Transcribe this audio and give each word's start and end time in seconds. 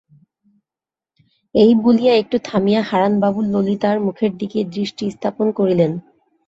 এই 1.55 1.71
বলিয়া 1.83 2.13
একটু 2.15 2.37
থামিয়া 2.43 2.81
হারানবাবু 2.81 3.39
ললিতার 3.45 3.97
মুখের 4.05 4.31
দিকে 4.37 4.59
দৃষ্টি 4.75 5.03
স্থাপন 5.11 5.47
করিলেন। 5.51 5.91